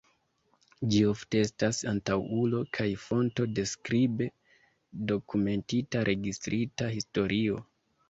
[0.93, 4.31] Ĝi ofte estas antaŭulo kaj fonto de skribe
[5.15, 7.67] dokumentita registrita historio.